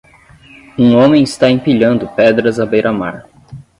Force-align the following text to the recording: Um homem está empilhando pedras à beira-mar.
Um 0.79 0.95
homem 0.97 1.21
está 1.23 1.47
empilhando 1.51 2.09
pedras 2.15 2.59
à 2.59 2.65
beira-mar. 2.65 3.27